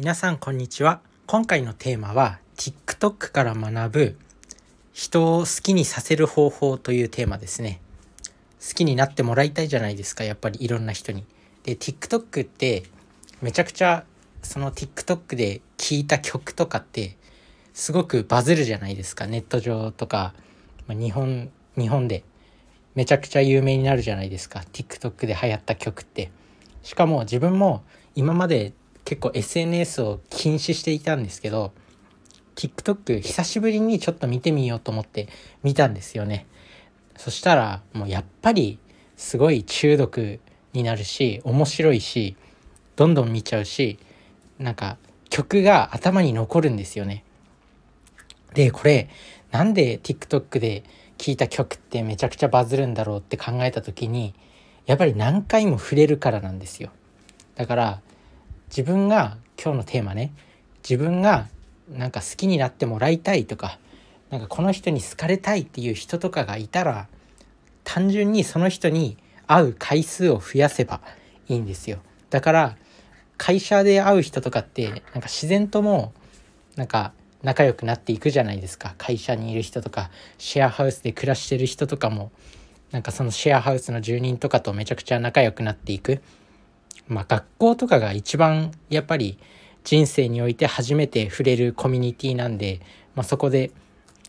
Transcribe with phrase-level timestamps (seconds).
[0.00, 1.02] 皆さんこんにちは。
[1.26, 4.18] 今回のテーマは TikTok から学ぶ
[4.94, 7.82] 人を好きにさせる方法というテーマですね。
[8.66, 11.26] 好きになってもらいたいじゃないですかやっぱりいろんな人に。
[11.64, 12.84] で TikTok って
[13.42, 14.06] めちゃくちゃ
[14.42, 17.18] その TikTok で聴いた曲とかって
[17.74, 19.26] すごくバズるじゃないですか。
[19.26, 20.32] ネット上とか、
[20.86, 22.24] ま、日本日本で。
[22.94, 24.64] めちゃくちゃ有名になるじゃないですか。
[24.72, 26.30] TikTok で流行った曲って。
[26.82, 28.72] しかも自分も今まで
[29.10, 31.72] 結構 SNS を禁止していたんですけど
[32.54, 35.26] TikTok 久しぶりにちょっと見てみようと思って
[35.64, 36.46] 見たんですよね。
[37.16, 38.78] そしたらもうやっぱり
[39.16, 40.38] すごい中毒
[40.72, 42.36] になるし面白いし
[42.94, 43.98] どんどん見ちゃうし
[44.60, 44.96] なんか
[45.28, 47.24] 曲が頭に残るんですよね。
[48.54, 49.08] でこれ
[49.50, 50.84] なんで TikTok で
[51.18, 54.34] 聴いた曲ってめちゃくちゃバズるんだろうって考えた時に
[54.86, 56.90] やっぱり何回も触れるからなんですよ。
[57.56, 58.00] だから
[58.70, 60.32] 自分が今日のテーマね。
[60.88, 61.48] 自分が
[61.90, 63.78] なんか好きになってもらいたいとか
[64.30, 67.08] なんかこの人に好かれたいっていう人とかがいたら
[67.84, 71.00] 単純にその人に会う回数を増やせば
[71.48, 71.98] いいんですよ。
[72.30, 72.76] だから
[73.36, 76.12] 会社で会う人とかってなんか自然とも
[76.76, 78.94] なんか仲良くなっていくじゃないですか。
[78.98, 82.30] 会社にいる人とかシェアハウスで暮らしてる人とかも
[82.92, 86.22] なんかそのシェアハウスの住人とかとめちゃくちゃ仲良くなっていく。
[87.10, 89.38] まあ学校とかが一番やっぱり
[89.84, 92.80] 人生において初めて触れるコミュニティなんで、
[93.14, 93.70] まあ、そこで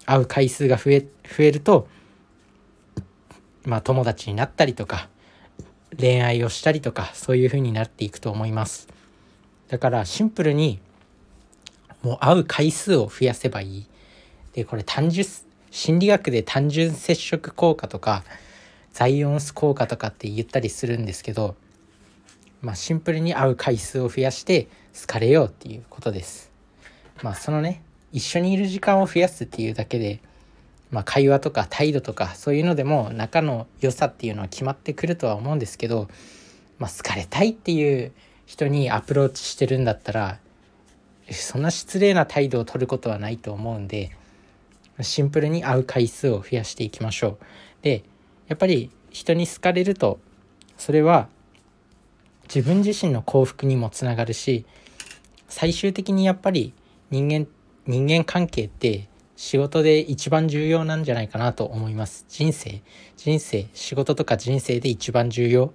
[0.05, 1.87] 会う回数が増え増えると
[3.63, 5.07] まあ友達になったりとか
[5.97, 8.87] 恋愛をしたりとかそういう風になっていくと思います
[9.67, 10.79] だからシンプルに
[12.03, 13.87] もう会う回数を増やせばいい。
[14.53, 15.27] で、これ単純、
[15.69, 18.23] 心理学で単純接触効果とか、
[18.91, 21.55] ザイオンス効果とかって言ったりするんですけど、
[22.61, 24.67] まあシンプルに会う回数を増やして
[24.99, 26.51] 好かれようっていうことです。
[27.23, 27.81] まあそのね、
[28.11, 30.19] 一緒にいる時間を増やすっていうだけで、
[30.91, 36.09] まあ会話とか態度とかそういうのでも仲の良さっていうのは決まってくるとは思うんですけど、
[36.79, 38.11] まあ好かれたいっていう
[38.51, 40.37] 人にアプローチしてるんだったら
[41.31, 44.11] そんな失礼な態度を取ることはないと思うんで
[44.99, 47.37] シンプルに会う回数を増やしていきましょう
[47.81, 48.03] で
[48.49, 50.19] やっぱり人に好かれると
[50.77, 51.29] それは
[52.53, 54.65] 自分自身の幸福にもつながるし
[55.47, 56.73] 最終的にやっぱり
[57.09, 57.47] 人間
[57.87, 59.07] 人間関係って
[59.37, 62.25] 仕事で一番重要なんじゃないかなと思います。
[62.29, 62.83] 人生。
[63.17, 63.67] 人生。
[63.73, 65.73] 仕事とか人生で一番重要。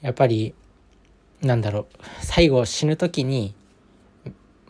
[0.00, 0.54] やっぱり
[1.42, 1.86] なんだろう。
[2.20, 3.54] 最後死ぬ時に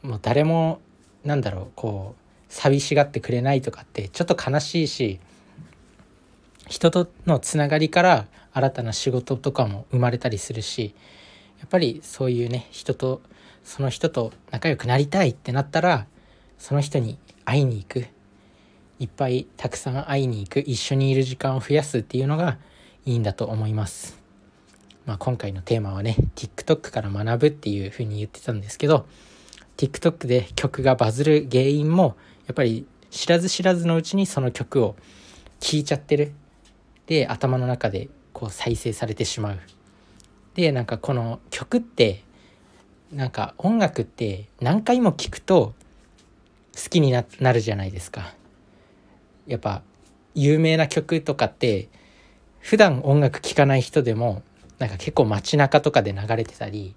[0.03, 0.81] もう誰も
[1.25, 1.67] なんだろう。
[1.77, 5.21] こう寂しがってくれないとかってちょっと悲しいし
[6.69, 10.95] 人とのつながりから新たな仕事とかも生まれたりするし
[11.61, 13.23] やっぱりそういうね人と
[13.65, 16.07] その人と仲良くなりたいってなったら
[16.59, 18.07] その人に会いに行く。
[18.99, 20.61] いっぱいたくさん会いに行く。
[20.61, 22.59] 一緒にいる時間を増やすっていうのが
[23.05, 24.17] いいんだと思います。
[25.07, 29.07] まあ、今回のテーマはね TikTok から学ぶっていうふうに言ってたんですけど
[29.77, 34.95] TikTok で曲がバズる原因もやっぱり知らず知らずのうちにその曲を
[35.59, 36.33] 聴いちゃってる。
[37.07, 38.09] で頭の中で
[38.43, 39.59] こう再生されてしまう。
[40.57, 42.25] でなんかこの曲って
[43.13, 45.75] なんか音楽って何回も聴くと
[46.75, 48.35] 好きになるじゃないですか。
[49.47, 49.83] やっぱ
[50.35, 51.89] 有名な曲とかって
[52.59, 54.43] 普段音楽聴かない人でも
[54.81, 56.97] なんか結構街中とかで流れてたり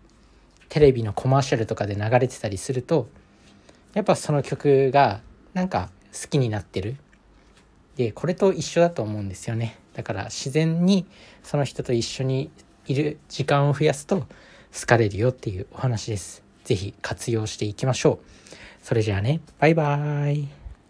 [0.69, 3.07] テレビのコマーシャルとかで流れてたりすると
[3.93, 5.21] やっぱその曲が
[5.53, 6.95] なんか好きになってる。
[7.97, 9.77] でこれと一緒だと思うんですよね。
[9.95, 11.05] だから自然に
[11.43, 12.51] その人と一緒に
[12.85, 16.43] いる時間を増やすと好かれるよっていうお話です。
[16.63, 18.55] 是非活用していきましょう。
[18.83, 19.41] それじゃあね。
[19.59, 20.64] バイバーイ。